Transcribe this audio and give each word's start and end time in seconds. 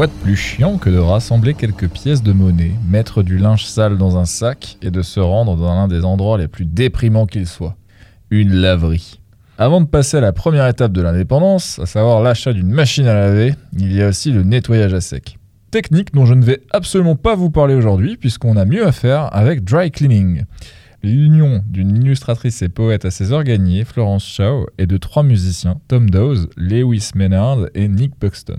De 0.00 0.06
plus 0.06 0.36
chiant 0.36 0.78
que 0.78 0.88
de 0.88 0.96
rassembler 0.96 1.52
quelques 1.52 1.86
pièces 1.86 2.22
de 2.22 2.32
monnaie, 2.32 2.72
mettre 2.88 3.22
du 3.22 3.36
linge 3.36 3.66
sale 3.66 3.98
dans 3.98 4.16
un 4.16 4.24
sac 4.24 4.78
et 4.80 4.90
de 4.90 5.02
se 5.02 5.20
rendre 5.20 5.56
dans 5.56 5.74
l'un 5.74 5.88
des 5.88 6.06
endroits 6.06 6.38
les 6.38 6.48
plus 6.48 6.64
déprimants 6.64 7.26
qu'il 7.26 7.46
soit 7.46 7.76
Une 8.30 8.50
laverie. 8.50 9.20
Avant 9.58 9.82
de 9.82 9.86
passer 9.86 10.16
à 10.16 10.22
la 10.22 10.32
première 10.32 10.66
étape 10.68 10.92
de 10.92 11.02
l'indépendance, 11.02 11.78
à 11.80 11.84
savoir 11.84 12.22
l'achat 12.22 12.54
d'une 12.54 12.70
machine 12.70 13.06
à 13.06 13.12
laver, 13.12 13.54
il 13.78 13.92
y 13.92 14.00
a 14.00 14.08
aussi 14.08 14.32
le 14.32 14.42
nettoyage 14.42 14.94
à 14.94 15.02
sec. 15.02 15.36
Technique 15.70 16.14
dont 16.14 16.24
je 16.24 16.32
ne 16.32 16.44
vais 16.44 16.62
absolument 16.70 17.16
pas 17.16 17.34
vous 17.34 17.50
parler 17.50 17.74
aujourd'hui 17.74 18.16
puisqu'on 18.16 18.56
a 18.56 18.64
mieux 18.64 18.86
à 18.86 18.92
faire 18.92 19.28
avec 19.36 19.64
dry 19.64 19.90
cleaning. 19.90 20.44
L'union 21.02 21.62
d'une 21.66 21.96
illustratrice 21.96 22.60
et 22.60 22.68
poète 22.68 23.06
à 23.06 23.10
ses 23.10 23.32
Florence 23.86 24.24
Shaw, 24.24 24.66
et 24.76 24.86
de 24.86 24.98
trois 24.98 25.22
musiciens, 25.22 25.80
Tom 25.88 26.10
Dawes, 26.10 26.46
Lewis 26.56 27.12
Maynard 27.14 27.66
et 27.74 27.88
Nick 27.88 28.12
Buxton. 28.20 28.58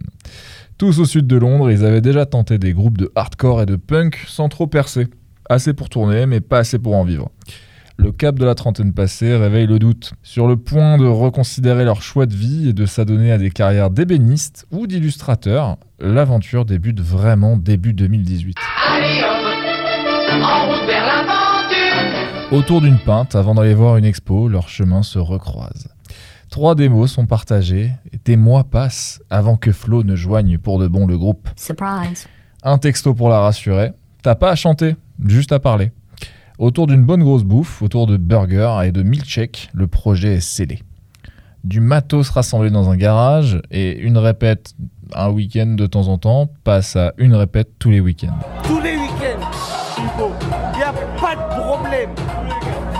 Tous 0.80 1.00
au 1.00 1.06
sud 1.06 1.28
de 1.28 1.38
Londres, 1.38 1.70
ils 1.70 1.86
avaient 1.86 2.02
déjà 2.02 2.26
tenté 2.26 2.58
des 2.58 2.74
groupes 2.74 2.98
de 2.98 3.12
hardcore 3.16 3.62
et 3.62 3.68
de 3.68 3.76
punk 3.76 4.24
sans 4.28 4.50
trop 4.50 4.66
percer. 4.66 5.08
Assez 5.50 5.74
pour 5.74 5.90
tourner, 5.90 6.26
mais 6.26 6.42
pas 6.42 6.60
assez 6.60 6.80
pour 6.80 6.96
en 6.96 7.04
vivre. 7.04 7.30
Le 7.98 8.12
cap 8.12 8.40
de 8.40 8.46
la 8.46 8.56
trentaine 8.56 8.94
passée 8.94 9.36
réveille 9.36 9.68
le 9.68 9.78
doute. 9.78 10.14
Sur 10.24 10.48
le 10.48 10.58
point 10.58 10.98
de 10.98 11.06
reconsidérer 11.06 11.86
leur 11.86 12.02
choix 12.02 12.26
de 12.26 12.34
vie 12.34 12.70
et 12.70 12.74
de 12.74 12.88
s'adonner 12.88 13.32
à 13.32 13.38
des 13.38 13.52
carrières 13.52 13.92
d'ébénistes 13.92 14.66
ou 14.72 14.88
d'illustrateurs, 14.88 15.78
l'aventure 16.00 16.66
débute 16.66 17.00
vraiment 17.00 17.58
début 17.58 17.94
2018. 17.94 18.58
Autour 22.52 22.82
d'une 22.82 22.98
pinte, 22.98 23.36
avant 23.36 23.56
d'aller 23.56 23.74
voir 23.74 23.96
une 23.96 24.04
expo, 24.04 24.50
leurs 24.50 24.68
chemins 24.68 25.04
se 25.04 25.18
recroisent. 25.18 25.88
Trois 26.50 26.76
démos 26.76 27.10
sont 27.10 27.26
partagées 27.26 27.94
et 28.12 28.20
des 28.26 28.36
mois 28.36 28.66
passent 28.66 29.22
avant 29.30 29.56
que 29.56 29.72
Flo 29.72 30.04
ne 30.04 30.18
joigne 30.18 30.58
pour 30.58 30.78
de 30.78 30.90
bon 30.90 31.08
le 31.08 31.18
groupe. 31.18 31.48
Surprise. 31.56 32.28
Un 32.62 32.78
texto 32.78 33.14
pour 33.14 33.30
la 33.30 33.40
rassurer. 33.40 33.94
T'as 34.22 34.36
pas 34.36 34.52
à 34.52 34.56
chanter, 34.56 34.98
juste 35.26 35.54
à 35.54 35.60
parler. 35.60 35.92
Autour 36.60 36.88
d'une 36.88 37.06
bonne 37.06 37.24
grosse 37.24 37.46
bouffe, 37.46 37.82
autour 37.82 38.06
de 38.06 38.18
burgers 38.18 38.82
et 38.84 38.92
de 38.92 39.02
milkshakes, 39.02 39.70
le 39.74 39.88
projet 39.88 40.34
est 40.34 40.42
scellé. 40.42 40.84
Du 41.64 41.80
matos 41.80 42.30
rassemblé 42.32 42.70
dans 42.70 42.90
un 42.90 42.98
garage 42.98 43.62
et 43.72 43.98
une 43.98 44.18
répète 44.18 44.74
un 45.14 45.30
week-end 45.30 45.68
de 45.68 45.88
temps 45.88 46.10
en 46.10 46.18
temps 46.18 46.50
passe 46.66 46.98
à 46.98 47.14
une 47.18 47.34
répète 47.34 47.70
tous 47.80 47.92
les 47.92 48.02
week-ends. 48.02 48.38
Tous 48.64 48.82
les 48.82 48.98
week-ends, 48.98 49.48
Hugo. 49.98 50.32
Y 50.78 50.84
a 50.84 50.94
pas 51.18 51.36
de 51.36 51.62
problème. 51.62 52.10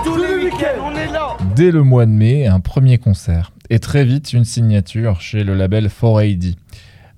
Tous 0.04 0.16
les 0.16 0.44
week-ends, 0.44 0.80
on 0.84 0.96
est 0.96 1.06
là. 1.12 1.36
Dès 1.54 1.70
le 1.70 1.82
mois 1.82 2.06
de 2.06 2.10
mai, 2.10 2.46
un 2.46 2.60
premier 2.60 2.98
concert 2.98 3.52
et 3.70 3.78
très 3.78 4.04
vite 4.04 4.32
une 4.32 4.44
signature 4.44 5.20
chez 5.20 5.44
le 5.44 5.54
label 5.54 5.88
4AD 5.88 6.56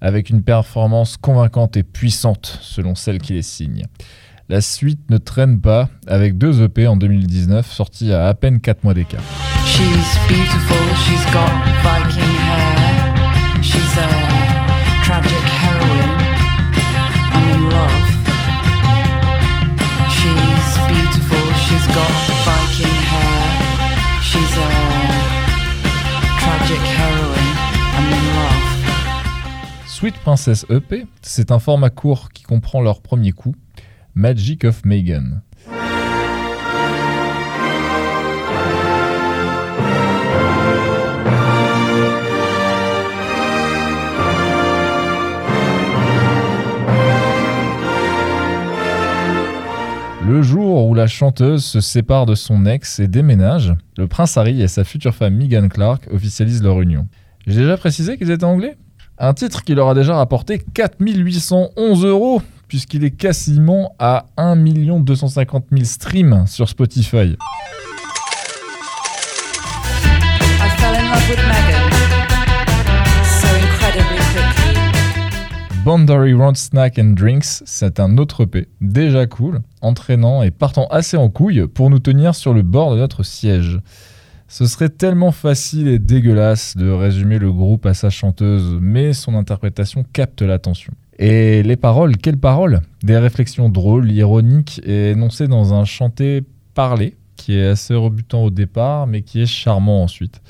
avec 0.00 0.28
une 0.30 0.42
performance 0.42 1.16
convaincante 1.16 1.76
et 1.76 1.82
puissante 1.82 2.58
selon 2.60 2.94
celle 2.94 3.18
qui 3.18 3.32
les 3.32 3.42
signe. 3.42 3.84
La 4.48 4.60
suite 4.60 5.08
ne 5.10 5.16
traîne 5.16 5.60
pas 5.60 5.88
avec 6.06 6.36
deux 6.36 6.62
EP 6.62 6.86
en 6.86 6.96
2019 6.96 7.70
sortis 7.72 8.12
à 8.12 8.26
à 8.26 8.34
peine 8.34 8.60
4 8.60 8.84
mois 8.84 8.92
d'écart. 8.92 9.22
She's 9.64 10.18
beautiful, 10.28 10.76
she's 11.06 11.24
got 11.32 11.50
Viking 11.82 12.20
hair. 12.20 13.62
She's 13.62 13.96
a 13.96 14.08
tragic 15.02 15.32
heroine. 15.32 16.20
I'm 17.32 17.48
in 17.50 17.70
love. 17.70 18.04
She's 20.10 20.78
beautiful, 20.86 21.44
she's 21.64 21.86
got 21.94 22.12
Viking 22.44 22.63
Sweet 30.04 30.18
Princess 30.18 30.66
EP, 30.68 31.06
c'est 31.22 31.50
un 31.50 31.58
format 31.58 31.88
court 31.88 32.28
qui 32.30 32.42
comprend 32.42 32.82
leur 32.82 33.00
premier 33.00 33.32
coup, 33.32 33.54
Magic 34.14 34.64
of 34.64 34.84
Megan. 34.84 35.40
Le 50.26 50.42
jour 50.42 50.86
où 50.86 50.92
la 50.92 51.06
chanteuse 51.06 51.64
se 51.64 51.80
sépare 51.80 52.26
de 52.26 52.34
son 52.34 52.66
ex 52.66 52.98
et 52.98 53.08
déménage, 53.08 53.72
le 53.96 54.06
prince 54.06 54.36
Harry 54.36 54.60
et 54.60 54.68
sa 54.68 54.84
future 54.84 55.14
femme 55.14 55.36
Meghan 55.36 55.68
Clark 55.68 56.08
officialisent 56.12 56.62
leur 56.62 56.82
union. 56.82 57.08
J'ai 57.46 57.62
déjà 57.62 57.78
précisé 57.78 58.18
qu'ils 58.18 58.30
étaient 58.30 58.44
anglais? 58.44 58.76
Un 59.16 59.32
titre 59.32 59.62
qui 59.62 59.76
leur 59.76 59.88
a 59.88 59.94
déjà 59.94 60.16
rapporté 60.16 60.60
4811 60.74 62.04
euros, 62.04 62.42
puisqu'il 62.66 63.04
est 63.04 63.12
quasiment 63.12 63.94
à 64.00 64.26
1 64.36 64.56
250 64.56 65.66
000 65.70 65.84
streams 65.84 66.48
sur 66.48 66.68
Spotify. 66.68 67.36
Boundary 75.84 76.34
Round 76.34 76.56
Snack 76.56 76.98
and 76.98 77.12
Drinks, 77.12 77.62
c'est 77.64 78.00
un 78.00 78.18
autre 78.18 78.42
EP, 78.44 78.66
déjà 78.80 79.26
cool, 79.26 79.60
entraînant 79.80 80.42
et 80.42 80.50
partant 80.50 80.88
assez 80.88 81.16
en 81.16 81.28
couille 81.28 81.68
pour 81.68 81.88
nous 81.88 82.00
tenir 82.00 82.34
sur 82.34 82.52
le 82.52 82.62
bord 82.62 82.92
de 82.92 82.98
notre 82.98 83.22
siège. 83.22 83.78
Ce 84.56 84.66
serait 84.66 84.88
tellement 84.88 85.32
facile 85.32 85.88
et 85.88 85.98
dégueulasse 85.98 86.76
de 86.76 86.88
résumer 86.88 87.40
le 87.40 87.50
groupe 87.50 87.86
à 87.86 87.92
sa 87.92 88.08
chanteuse, 88.08 88.78
mais 88.80 89.12
son 89.12 89.34
interprétation 89.34 90.04
capte 90.12 90.42
l'attention. 90.42 90.92
Et 91.18 91.64
les 91.64 91.74
paroles, 91.74 92.16
quelles 92.18 92.36
paroles? 92.36 92.80
Des 93.02 93.18
réflexions 93.18 93.68
drôles, 93.68 94.12
ironiques 94.12 94.80
énoncées 94.86 95.48
dans 95.48 95.74
un 95.74 95.84
chanté 95.84 96.44
parlé, 96.72 97.16
qui 97.34 97.58
est 97.58 97.66
assez 97.66 97.94
rebutant 97.94 98.44
au 98.44 98.50
départ, 98.50 99.08
mais 99.08 99.22
qui 99.22 99.42
est 99.42 99.46
charmant 99.46 100.04
ensuite. 100.04 100.40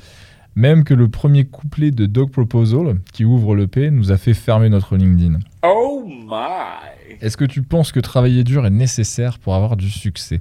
Même 0.56 0.84
que 0.84 0.94
le 0.94 1.08
premier 1.08 1.44
couplet 1.44 1.90
de 1.90 2.06
Dog 2.06 2.30
Proposal, 2.30 3.00
qui 3.12 3.24
ouvre 3.24 3.56
le 3.56 3.66
P, 3.66 3.90
nous 3.90 4.12
a 4.12 4.16
fait 4.16 4.34
fermer 4.34 4.68
notre 4.68 4.96
LinkedIn. 4.96 5.40
Oh 5.64 6.04
my. 6.06 7.18
Est-ce 7.20 7.36
que 7.36 7.44
tu 7.44 7.62
penses 7.62 7.90
que 7.90 7.98
travailler 7.98 8.44
dur 8.44 8.64
est 8.64 8.70
nécessaire 8.70 9.40
pour 9.40 9.56
avoir 9.56 9.76
du 9.76 9.90
succès? 9.90 10.38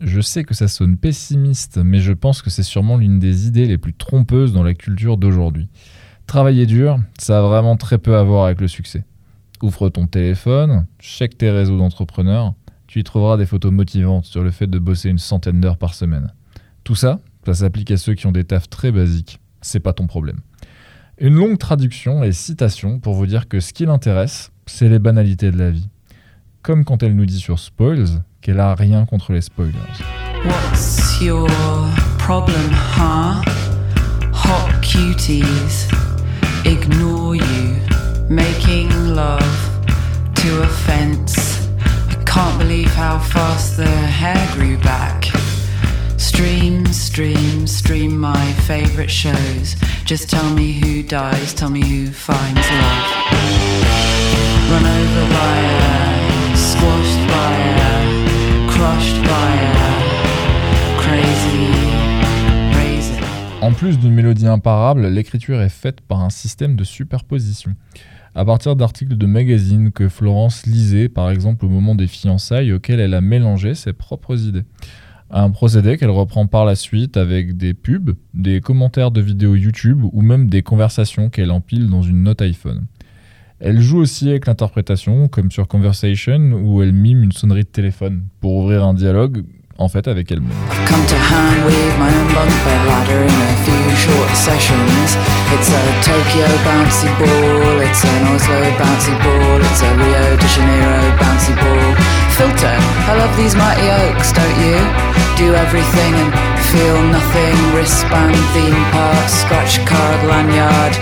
Je 0.00 0.22
sais 0.22 0.44
que 0.44 0.54
ça 0.54 0.68
sonne 0.68 0.96
pessimiste, 0.96 1.78
mais 1.84 2.00
je 2.00 2.14
pense 2.14 2.40
que 2.40 2.48
c'est 2.48 2.62
sûrement 2.62 2.96
l'une 2.96 3.18
des 3.18 3.46
idées 3.46 3.66
les 3.66 3.76
plus 3.76 3.92
trompeuses 3.92 4.54
dans 4.54 4.62
la 4.62 4.72
culture 4.72 5.18
d'aujourd'hui. 5.18 5.68
Travailler 6.26 6.64
dur, 6.64 6.98
ça 7.18 7.40
a 7.40 7.42
vraiment 7.42 7.76
très 7.76 7.98
peu 7.98 8.16
à 8.16 8.22
voir 8.22 8.46
avec 8.46 8.60
le 8.60 8.68
succès. 8.68 9.04
Ouvre 9.60 9.90
ton 9.90 10.06
téléphone, 10.06 10.86
check 10.98 11.36
tes 11.36 11.50
réseaux 11.50 11.76
d'entrepreneurs, 11.76 12.54
tu 12.86 13.00
y 13.00 13.04
trouveras 13.04 13.36
des 13.36 13.46
photos 13.46 13.70
motivantes 13.70 14.24
sur 14.24 14.42
le 14.42 14.50
fait 14.50 14.66
de 14.66 14.78
bosser 14.78 15.10
une 15.10 15.18
centaine 15.18 15.60
d'heures 15.60 15.78
par 15.78 15.92
semaine. 15.92 16.32
Tout 16.84 16.94
ça, 16.94 17.20
ça 17.44 17.54
s'applique 17.54 17.90
à 17.90 17.96
ceux 17.98 18.14
qui 18.14 18.26
ont 18.26 18.32
des 18.32 18.44
tafs 18.44 18.70
très 18.70 18.92
basiques. 18.92 19.40
C'est 19.62 19.80
pas 19.80 19.92
ton 19.92 20.06
problème. 20.06 20.40
Une 21.18 21.34
longue 21.34 21.58
traduction 21.58 22.24
et 22.24 22.32
citation 22.32 22.98
pour 22.98 23.14
vous 23.14 23.26
dire 23.26 23.48
que 23.48 23.60
ce 23.60 23.72
qui 23.72 23.86
l'intéresse, 23.86 24.50
c'est 24.66 24.88
les 24.88 24.98
banalités 24.98 25.50
de 25.50 25.58
la 25.58 25.70
vie. 25.70 25.88
Comme 26.62 26.84
quand 26.84 27.02
elle 27.02 27.14
nous 27.14 27.26
dit 27.26 27.38
sur 27.38 27.58
Spoils 27.58 28.22
qu'elle 28.40 28.60
a 28.60 28.74
rien 28.74 29.06
contre 29.06 29.32
les 29.32 29.40
spoilers. 29.40 29.72
What's 30.44 31.20
your 31.20 31.48
problem, 32.18 32.70
huh? 32.72 33.40
Hot 34.32 34.72
cuties 34.82 35.88
ignore 36.64 37.36
you, 37.36 37.76
making 38.28 38.88
love 39.14 39.40
to 40.34 40.62
a 40.62 40.66
fence. 40.66 41.68
I 42.10 42.16
can't 42.24 42.58
believe 42.58 42.92
how 42.96 43.18
fast 43.20 43.76
the 43.76 43.86
hair 43.86 44.36
grew 44.56 44.76
back. 44.78 45.21
Stream, 46.22 46.86
stream, 46.92 47.66
stream 47.66 48.16
my 48.16 48.52
favorite 48.68 49.10
shows. 49.10 49.74
Just 50.06 50.30
tell 50.30 50.48
me 50.54 50.72
who 50.80 51.02
dies, 51.02 51.52
tell 51.52 51.68
me 51.68 51.80
who 51.80 52.12
finds 52.12 52.60
love. 52.70 53.08
Run 54.70 54.86
over 54.86 55.26
by 55.34 56.54
squashed 56.54 57.26
by 57.26 57.56
crushed 58.70 59.20
by 59.24 59.52
crazy. 60.96 61.72
En 63.60 63.72
plus 63.72 63.98
d'une 63.98 64.14
mélodie 64.14 64.46
imparable, 64.46 65.08
l'écriture 65.08 65.60
est 65.60 65.68
faite 65.68 66.02
par 66.02 66.20
un 66.20 66.30
système 66.30 66.76
de 66.76 66.84
superposition. 66.84 67.74
à 68.34 68.44
partir 68.44 68.76
d'articles 68.76 69.16
de 69.16 69.26
magazines 69.26 69.92
que 69.92 70.08
Florence 70.08 70.66
lisait, 70.66 71.08
par 71.08 71.30
exemple 71.30 71.66
au 71.66 71.68
moment 71.68 71.94
des 71.94 72.06
fiançailles, 72.06 72.72
auxquels 72.72 73.00
elle 73.00 73.14
a 73.14 73.20
mélangé 73.20 73.74
ses 73.74 73.92
propres 73.92 74.46
idées. 74.46 74.64
Un 75.34 75.50
procédé 75.50 75.96
qu'elle 75.96 76.10
reprend 76.10 76.46
par 76.46 76.66
la 76.66 76.74
suite 76.74 77.16
avec 77.16 77.56
des 77.56 77.72
pubs, 77.72 78.14
des 78.34 78.60
commentaires 78.60 79.10
de 79.10 79.22
vidéos 79.22 79.54
YouTube 79.54 80.04
ou 80.12 80.20
même 80.20 80.50
des 80.50 80.62
conversations 80.62 81.30
qu'elle 81.30 81.50
empile 81.50 81.88
dans 81.88 82.02
une 82.02 82.22
note 82.22 82.42
iPhone. 82.42 82.84
Elle 83.58 83.80
joue 83.80 83.96
aussi 83.96 84.28
avec 84.28 84.46
l'interprétation, 84.46 85.28
comme 85.28 85.50
sur 85.50 85.68
Conversation, 85.68 86.52
où 86.62 86.82
elle 86.82 86.92
mime 86.92 87.22
une 87.22 87.32
sonnerie 87.32 87.62
de 87.62 87.68
téléphone 87.68 88.24
pour 88.40 88.56
ouvrir 88.56 88.84
un 88.84 88.92
dialogue, 88.92 89.44
en 89.78 89.88
fait, 89.88 90.08
avec 90.08 90.30
elle-même. 90.30 90.50
Filter, 102.32 102.78
I 103.08 103.14
love 103.18 103.36
these 103.36 103.54
mighty 103.54 103.88
oaks, 103.90 104.32
don't 104.32 104.58
you? 104.58 104.78
Do 105.36 105.54
everything 105.54 106.14
and 106.14 106.32
feel 106.72 107.02
nothing. 107.10 107.54
Wristband, 107.74 108.34
theme 108.54 108.84
park, 108.90 109.28
scratch 109.28 109.84
card, 109.84 110.24
lanyard. 110.26 110.92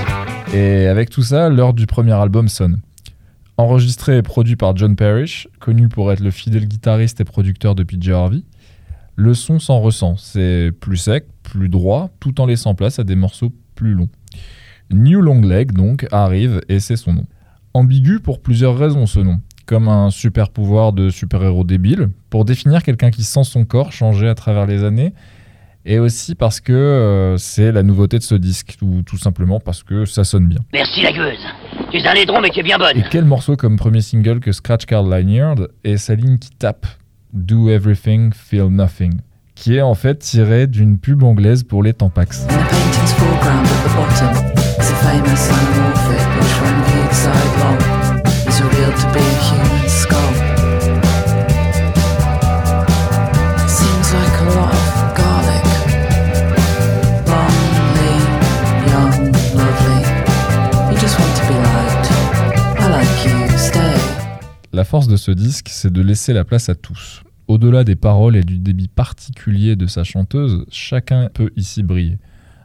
Et 0.53 0.89
avec 0.89 1.09
tout 1.09 1.23
ça, 1.23 1.49
l'heure 1.49 1.73
du 1.73 1.87
premier 1.87 2.13
album 2.13 2.49
sonne. 2.49 2.81
Enregistré 3.57 4.17
et 4.17 4.23
produit 4.23 4.57
par 4.57 4.77
John 4.77 4.97
Parrish, 4.97 5.47
connu 5.61 5.89
pour 5.89 6.11
être 6.11 6.21
le 6.21 6.33
fidèle 6.33 6.67
guitariste 6.67 7.21
et 7.21 7.25
producteur 7.25 7.77
de 7.77 7.85
PJ 7.85 8.09
Harvey, 8.09 8.43
le 9.21 9.35
son 9.35 9.59
s'en 9.59 9.81
ressent. 9.81 10.17
C'est 10.17 10.73
plus 10.81 10.97
sec, 10.97 11.27
plus 11.43 11.69
droit, 11.69 12.09
tout 12.21 12.41
en 12.41 12.47
laissant 12.47 12.75
place 12.75 12.99
à 12.99 13.05
des 13.05 13.17
morceaux 13.17 13.53
plus 13.75 13.93
longs. 13.93 14.09
New 14.91 15.21
Long 15.21 15.43
Leg, 15.43 15.73
donc, 15.73 16.07
arrive 16.11 16.63
et 16.71 16.81
c'est 16.81 16.97
son 16.97 17.13
nom. 17.13 17.25
Ambigu 17.75 18.21
pour 18.21 18.41
plusieurs 18.41 18.79
raisons 18.79 19.05
ce 19.07 19.21
nom. 19.21 19.41
Comme 19.67 19.89
un 19.89 20.11
super 20.11 20.49
pouvoir 20.49 20.95
de 20.95 21.11
super-héros 21.11 21.65
débile, 21.65 22.09
pour 22.31 22.47
définir 22.47 22.83
quelqu'un 22.83 23.11
qui 23.11 23.23
sent 23.23 23.45
son 23.45 23.67
corps 23.67 23.93
changer 23.93 24.27
à 24.27 24.35
travers 24.35 24.67
les 24.67 24.85
années, 24.85 25.13
et 25.85 25.99
aussi 25.99 26.35
parce 26.35 26.61
que 26.61 26.73
euh, 26.73 27.37
c'est 27.37 27.73
la 27.73 27.83
nouveauté 27.83 28.19
de 28.19 28.23
ce 28.23 28.35
disque, 28.35 28.79
ou 28.81 29.03
tout 29.03 29.19
simplement 29.19 29.61
parce 29.61 29.83
que 29.83 30.07
ça 30.07 30.25
sonne 30.25 30.47
bien. 30.47 30.61
Merci 30.73 31.03
la 31.03 31.13
gueuse. 31.13 31.39
Tu 31.91 31.99
es 31.99 32.07
un 32.07 32.15
laidron, 32.15 32.41
mais 32.41 32.51
tu 32.51 32.61
es 32.61 32.63
bien 32.63 32.79
bonne. 32.79 32.97
Et 32.97 33.05
quel 33.11 33.27
morceau 33.27 33.57
comme 33.57 33.77
premier 33.77 34.01
single 34.01 34.41
que 34.41 34.51
Scratch 34.51 34.87
Card 34.87 35.05
Lanyard 35.05 35.69
et 35.85 35.99
sa 35.99 36.15
ligne 36.15 36.39
qui 36.39 36.51
tape? 36.51 36.87
Do 37.33 37.69
Everything, 37.69 38.33
Feel 38.33 38.69
Nothing, 38.69 39.21
qui 39.55 39.77
est 39.77 39.83
en 39.83 39.95
fait 39.95 40.19
tirée 40.19 40.67
d'une 40.67 40.99
pub 40.99 41.23
anglaise 41.23 41.63
pour 41.63 41.83
les 41.83 41.93
Tampax. 41.93 42.47
La 64.81 64.85
force 64.85 65.09
de 65.09 65.17
ce 65.17 65.31
disque, 65.31 65.69
c'est 65.69 65.93
de 65.93 66.01
laisser 66.01 66.33
la 66.33 66.43
place 66.43 66.71
à 66.71 66.75
tous. 66.75 67.23
Au-delà 67.49 67.85
des 67.85 67.97
paroles 67.97 68.35
et 68.35 68.43
du 68.43 68.59
débit 68.59 68.89
particulier 68.89 69.77
de 69.77 69.87
sa 69.87 70.05
chanteuse, 70.05 70.65
chacun 70.71 71.29
peut 71.29 71.51
ici 71.55 71.83
briller. 71.83 72.19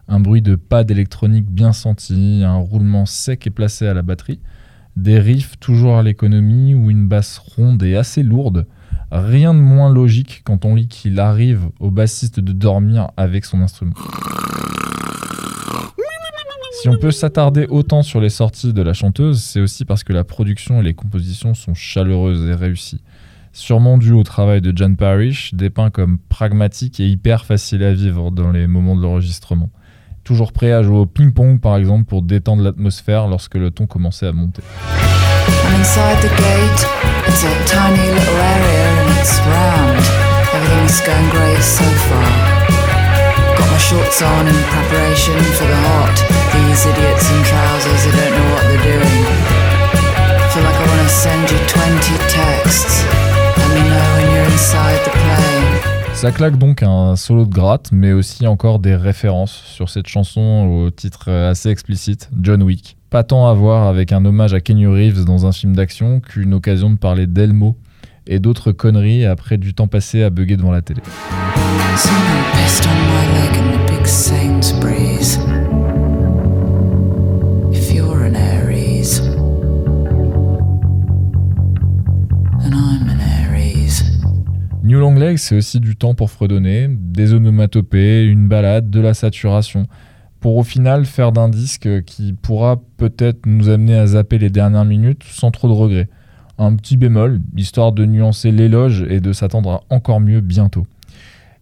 Un 0.07 0.21
bruit 0.21 0.41
de 0.41 0.55
pas 0.55 0.85
d'électronique 0.85 1.51
bien 1.51 1.73
senti, 1.73 2.41
un 2.45 2.55
roulement 2.55 3.05
sec 3.05 3.45
et 3.47 3.49
placé 3.49 3.85
à 3.85 3.93
la 3.93 4.01
batterie, 4.01 4.39
des 4.95 5.19
riffs 5.19 5.59
toujours 5.59 5.97
à 5.97 6.03
l'économie 6.03 6.73
ou 6.73 6.89
une 6.89 7.09
basse 7.09 7.37
ronde 7.37 7.83
et 7.83 7.97
assez 7.97 8.23
lourde. 8.23 8.65
Rien 9.11 9.53
de 9.53 9.59
moins 9.59 9.93
logique 9.93 10.41
quand 10.45 10.63
on 10.63 10.75
lit 10.75 10.87
qu'il 10.87 11.19
arrive 11.19 11.67
au 11.81 11.91
bassiste 11.91 12.39
de 12.39 12.53
dormir 12.53 13.11
avec 13.17 13.43
son 13.43 13.59
instrument. 13.59 13.93
Si 16.81 16.89
on 16.89 16.97
peut 16.97 17.11
s'attarder 17.11 17.67
autant 17.69 18.03
sur 18.03 18.19
les 18.19 18.29
sorties 18.29 18.73
de 18.73 18.81
la 18.81 18.93
chanteuse, 18.93 19.41
c'est 19.41 19.61
aussi 19.61 19.85
parce 19.85 20.03
que 20.03 20.13
la 20.13 20.23
production 20.23 20.81
et 20.81 20.83
les 20.83 20.93
compositions 20.93 21.53
sont 21.53 21.73
chaleureuses 21.73 22.47
et 22.47 22.53
réussies. 22.53 23.01
Sûrement 23.53 23.97
dû 23.97 24.11
au 24.11 24.23
travail 24.23 24.61
de 24.61 24.73
John 24.75 24.97
Parrish, 24.97 25.53
dépeint 25.53 25.89
comme 25.89 26.19
pragmatique 26.19 26.99
et 26.99 27.07
hyper 27.07 27.45
facile 27.45 27.83
à 27.83 27.93
vivre 27.93 28.29
dans 28.29 28.51
les 28.51 28.67
moments 28.67 28.95
de 28.95 29.01
l'enregistrement. 29.01 29.69
Toujours 30.25 30.51
prêt 30.51 30.73
à 30.73 30.83
jouer 30.83 30.97
au 30.97 31.05
ping-pong 31.05 31.61
par 31.61 31.77
exemple 31.77 32.05
pour 32.05 32.21
détendre 32.21 32.63
l'atmosphère 32.63 33.27
lorsque 33.27 33.55
le 33.55 33.71
ton 33.71 33.87
commençait 33.87 34.27
à 34.27 34.33
monter. 34.33 34.61
Got 43.85 43.91
my 43.91 44.03
shorts 44.03 44.21
on 44.21 44.47
in 44.47 44.63
preparation 44.63 45.37
for 45.53 45.65
the 45.65 45.75
hot. 45.75 46.15
These 46.53 46.85
idiots 46.85 47.29
in 47.29 47.43
trousers 47.43 48.05
who 48.05 48.11
don't 48.11 48.31
know 48.31 48.53
what 48.53 48.63
they're 48.63 48.83
doing. 48.83 49.25
Feel 50.51 50.63
like 50.63 50.75
I 50.75 50.87
wanna 50.87 51.09
send 51.09 51.51
you 51.51 51.57
20 51.67 52.17
texts. 52.29 53.03
Let 53.57 53.69
me 53.75 53.89
know 53.89 54.05
when 54.15 54.33
you're 54.33 54.45
inside 54.45 55.03
the 55.03 55.11
plane. 55.11 56.15
Ça 56.15 56.31
claque 56.31 56.57
donc 56.57 56.81
un 56.81 57.15
solo 57.15 57.45
de 57.45 57.53
gratte, 57.53 57.91
mais 57.91 58.13
aussi 58.13 58.47
encore 58.47 58.79
des 58.79 58.95
références 58.95 59.51
sur 59.51 59.89
cette 59.89 60.07
chanson 60.07 60.67
au 60.67 60.89
titre 60.89 61.31
assez 61.31 61.69
explicite, 61.69 62.29
John 62.41 62.63
Wick. 62.63 62.97
Pas 63.09 63.23
tant 63.23 63.47
à 63.47 63.53
voir 63.53 63.87
avec 63.87 64.11
un 64.11 64.23
hommage 64.25 64.53
à 64.53 64.61
Kenny 64.61 64.87
Reeves 64.87 65.25
dans 65.25 65.45
un 65.45 65.51
film 65.51 65.75
d'action 65.75 66.21
qu'une 66.21 66.53
occasion 66.53 66.89
de 66.89 66.97
parler 66.97 67.27
d'Elmo 67.27 67.75
et 68.25 68.39
d'autres 68.39 68.71
conneries 68.71 69.25
après 69.25 69.57
du 69.57 69.73
temps 69.73 69.87
passé 69.87 70.23
à 70.23 70.29
bugger 70.29 70.57
devant 70.57 70.71
la 70.71 70.81
télé. 70.81 71.01
New 84.83 84.99
Long 84.99 85.15
Legs, 85.15 85.37
c'est 85.37 85.55
aussi 85.55 85.79
du 85.79 85.95
temps 85.95 86.15
pour 86.15 86.31
fredonner, 86.31 86.89
des 86.89 87.33
onomatopées, 87.33 88.25
une 88.25 88.49
balade, 88.49 88.89
de 88.89 88.99
la 88.99 89.13
saturation, 89.13 89.87
pour 90.41 90.57
au 90.57 90.63
final 90.63 91.05
faire 91.05 91.31
d'un 91.31 91.47
disque 91.47 92.03
qui 92.03 92.33
pourra 92.33 92.81
peut-être 92.97 93.45
nous 93.45 93.69
amener 93.69 93.95
à 93.95 94.07
zapper 94.07 94.37
les 94.37 94.49
dernières 94.49 94.83
minutes 94.83 95.23
sans 95.23 95.49
trop 95.49 95.69
de 95.69 95.73
regrets. 95.73 96.09
Un 96.57 96.75
petit 96.75 96.97
bémol, 96.97 97.39
histoire 97.55 97.93
de 97.93 98.05
nuancer 98.05 98.51
l'éloge 98.51 99.05
et 99.09 99.21
de 99.21 99.31
s'attendre 99.31 99.71
à 99.71 99.81
encore 99.89 100.19
mieux 100.19 100.41
bientôt. 100.41 100.85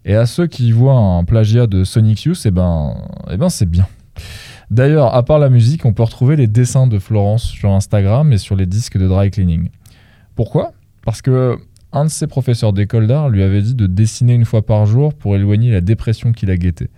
Et 0.05 0.15
à 0.15 0.25
ceux 0.25 0.48
qui 0.48 0.72
voient 0.72 0.98
un 0.98 1.24
plagiat 1.24 1.67
de 1.67 1.83
Sonic 1.83 2.24
Youth, 2.24 2.41
eh 2.45 2.51
ben, 2.51 2.95
eh 3.31 3.38
ben 3.38 3.50
c'est 3.50 3.69
bien. 3.69 3.88
D'ailleurs, 4.69 5.13
à 5.13 5.24
part 5.24 5.39
la 5.39 5.50
musique, 5.50 5.86
on 5.86 5.93
peut 5.93 6.03
retrouver 6.03 6.36
les 6.36 6.48
dessins 6.48 6.88
de 6.88 7.00
Florence 7.00 7.43
sur 7.43 7.72
Instagram 7.72 8.31
et 8.33 8.38
sur 8.38 8.55
les 8.55 8.65
disques 8.65 8.98
de 8.98 9.07
dry 9.07 9.31
cleaning. 9.31 9.69
Pourquoi? 10.36 10.74
Parce 11.05 11.22
que 11.22 11.57
un 11.91 12.05
de 12.05 12.10
ses 12.10 12.27
professeurs 12.27 12.74
d'école 12.74 13.07
d'art 13.07 13.29
lui 13.29 13.43
avait 13.43 13.62
dit 13.62 13.75
de 13.75 13.86
dessiner 13.86 14.33
une 14.33 14.45
fois 14.45 14.65
par 14.65 14.86
jour 14.86 15.13
pour 15.13 15.36
éloigner 15.36 15.72
la 15.72 15.81
dépression 15.81 16.31
qui 16.31 16.48
la 16.48 16.57
guettait. 16.57 16.89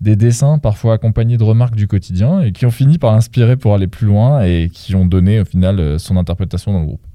Des 0.00 0.16
dessins 0.16 0.58
parfois 0.58 0.94
accompagnés 0.94 1.36
de 1.36 1.44
remarques 1.44 1.76
du 1.76 1.86
quotidien 1.86 2.40
et 2.40 2.52
qui 2.52 2.64
ont 2.64 2.70
fini 2.70 2.98
par 2.98 3.12
l'inspirer 3.12 3.56
pour 3.56 3.74
aller 3.74 3.88
plus 3.88 4.06
loin 4.06 4.42
et 4.42 4.70
qui 4.72 4.94
ont 4.94 5.04
donné 5.04 5.40
au 5.40 5.44
final 5.44 5.78
euh, 5.80 5.98
son 5.98 6.16
interprétation 6.16 6.72
dans 6.72 6.80
le 6.80 6.86
groupe. 6.86 7.06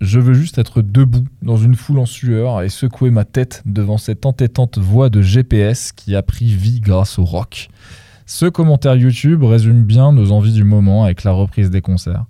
Je 0.00 0.18
veux 0.18 0.32
juste 0.32 0.56
être 0.56 0.80
debout 0.80 1.26
dans 1.42 1.58
une 1.58 1.74
foule 1.74 1.98
en 1.98 2.06
sueur 2.06 2.62
et 2.62 2.70
secouer 2.70 3.10
ma 3.10 3.26
tête 3.26 3.62
devant 3.66 3.98
cette 3.98 4.24
entêtante 4.24 4.78
voix 4.78 5.10
de 5.10 5.20
GPS 5.20 5.92
qui 5.92 6.16
a 6.16 6.22
pris 6.22 6.46
vie 6.46 6.80
grâce 6.80 7.18
au 7.18 7.24
rock. 7.24 7.68
Ce 8.24 8.46
commentaire 8.46 8.96
YouTube 8.96 9.42
résume 9.42 9.84
bien 9.84 10.12
nos 10.12 10.32
envies 10.32 10.54
du 10.54 10.64
moment 10.64 11.04
avec 11.04 11.22
la 11.22 11.32
reprise 11.32 11.68
des 11.68 11.82
concerts. 11.82 12.24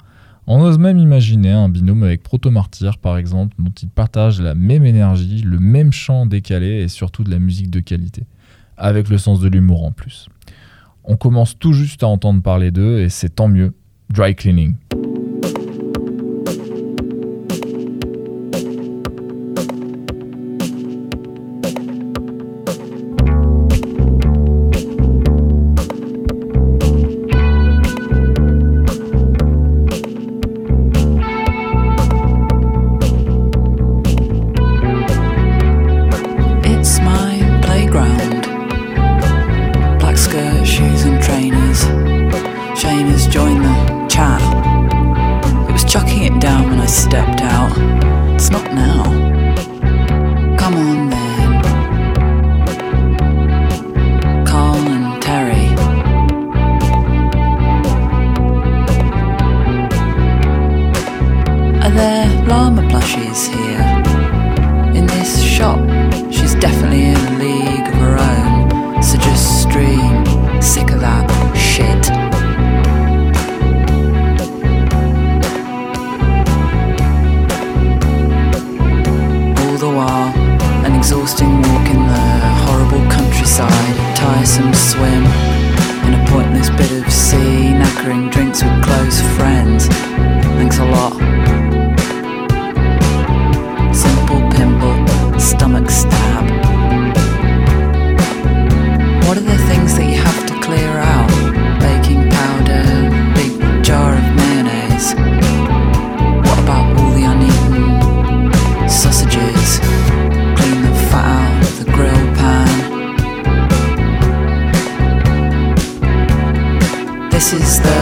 On 0.49 0.61
ose 0.63 0.79
même 0.81 0.99
imaginer 0.99 1.53
un 1.53 1.69
binôme 1.69 2.03
avec 2.03 2.25
Proto 2.25 2.51
Martyr 2.51 2.99
par 2.99 3.17
exemple, 3.17 3.55
dont 3.61 3.71
ils 3.81 3.89
partagent 3.89 4.41
la 4.41 4.57
même 4.57 4.85
énergie, 4.85 5.43
le 5.43 5.61
même 5.61 5.93
chant 5.93 6.27
décalé 6.27 6.83
et 6.83 6.89
surtout 6.89 7.23
de 7.23 7.31
la 7.31 7.39
musique 7.39 7.71
de 7.71 7.79
qualité, 7.79 8.25
avec 8.79 9.09
le 9.09 9.17
sens 9.17 9.39
de 9.39 9.49
l'humour 9.49 9.85
en 9.85 9.93
plus. 9.93 10.29
On 11.05 11.17
commence 11.17 11.57
tout 11.57 11.73
juste 11.73 12.03
à 12.03 12.09
entendre 12.09 12.43
parler 12.43 12.73
d'eux 12.73 12.99
et 12.99 13.11
c'est 13.11 13.37
tant 13.37 13.47
mieux. 13.47 13.75
Dry 14.13 14.35
cleaning. 14.35 14.75
down 46.41 46.71
when 46.71 46.81
I 46.81 46.87
stepped 46.87 47.43
out. 47.43 47.73
It's 48.35 48.51
not 48.51 48.65
now. 48.73 49.20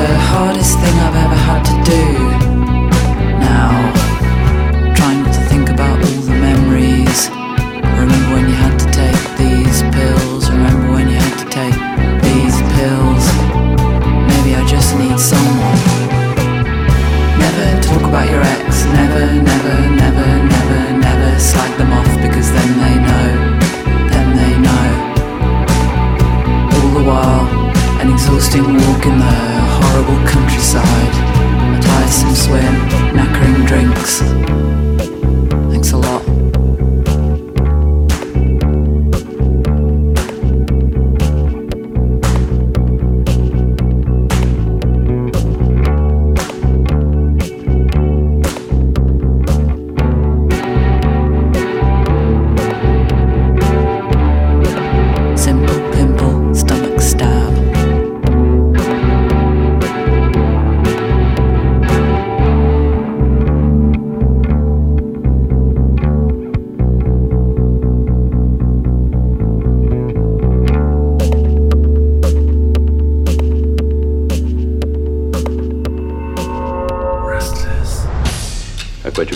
The 0.08 0.16
hardest 0.16 0.78
thing 0.80 0.96
I've 1.04 1.18
ever 1.24 1.40
had 1.48 1.62
to 1.70 1.76
do. 1.94 2.04
Now, 3.44 3.72
trying 4.96 5.20
not 5.22 5.34
to 5.34 5.42
think 5.52 5.68
about 5.68 5.96
all 6.00 6.22
the 6.30 6.38
memories. 6.48 7.28
Remember 8.00 8.28
when 8.32 8.48
you 8.48 8.56
had 8.56 8.76
to 8.84 8.88
take 8.88 9.22
these 9.36 9.78
pills? 9.92 10.48
Remember 10.48 10.92
when 10.96 11.06
you 11.12 11.18
had 11.26 11.36
to 11.44 11.48
take 11.60 11.76
these 12.24 12.56
pills? 12.76 13.24
Maybe 14.32 14.56
I 14.56 14.64
just 14.64 14.96
need 14.96 15.18
someone. 15.20 15.80
Never 17.44 17.66
talk 17.88 18.04
about 18.08 18.26
your 18.32 18.42
ex. 18.56 18.86
Never, 19.00 19.24
never, 19.50 19.76
never, 20.02 20.28
never, 20.54 20.80
never 21.04 21.30
slag 21.38 21.72
them 21.76 21.92
off 21.92 22.12
because 22.24 22.48
then 22.56 22.70
they 22.84 22.96
know. 23.08 23.28
Then 24.12 24.28
they 24.40 24.54
know. 24.66 24.86
All 26.76 26.90
the 26.96 27.04
while, 27.10 27.44
an 28.00 28.08
exhausting 28.10 28.64
walk 28.64 29.04
in 29.04 29.18
the 29.18 29.57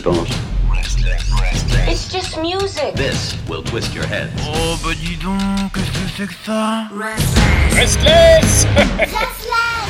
Penses 0.03 0.27
It's 1.87 2.09
just 2.13 2.37
music. 2.41 2.95
This 2.97 3.37
will 3.49 3.63
twist 3.63 3.95
your 3.95 4.05
head. 4.05 4.33
Oh 4.41 4.77
bah 4.83 4.95
dis 4.95 5.17
donc, 5.17 5.39
qu'est-ce 5.73 5.93
que 5.93 6.09
c'est 6.17 6.27
que 6.27 6.35
ça? 6.45 6.89
Restless 7.77 8.67